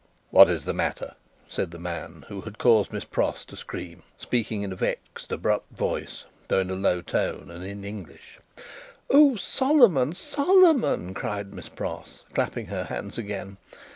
"What 0.31 0.49
is 0.49 0.65
the 0.65 0.73
matter?" 0.73 1.13
said 1.47 1.69
the 1.69 1.77
man 1.77 2.25
who 2.27 2.41
had 2.41 2.57
caused 2.57 2.91
Miss 2.91 3.05
Pross 3.05 3.45
to 3.45 3.55
scream; 3.55 4.01
speaking 4.17 4.63
in 4.63 4.73
a 4.73 4.75
vexed, 4.75 5.31
abrupt 5.31 5.71
voice 5.77 6.25
(though 6.47 6.59
in 6.61 6.71
a 6.71 6.73
low 6.73 7.01
tone), 7.03 7.51
and 7.51 7.63
in 7.63 7.83
English. 7.85 8.39
"Oh, 9.11 9.35
Solomon, 9.35 10.09
dear 10.09 10.15
Solomon!" 10.15 11.13
cried 11.13 11.53
Miss 11.53 11.69
Pross, 11.69 12.25
clapping 12.33 12.65
her 12.65 12.85
hands 12.85 13.19
again. 13.19 13.57